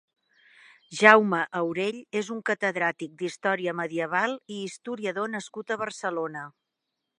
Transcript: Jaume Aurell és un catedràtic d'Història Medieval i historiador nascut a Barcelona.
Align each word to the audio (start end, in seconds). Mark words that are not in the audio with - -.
Jaume 1.01 1.41
Aurell 1.59 1.99
és 2.21 2.31
un 2.37 2.39
catedràtic 2.51 3.13
d'Història 3.21 3.75
Medieval 3.81 4.35
i 4.57 4.65
historiador 4.71 5.33
nascut 5.37 5.75
a 5.77 5.81
Barcelona. 5.87 6.47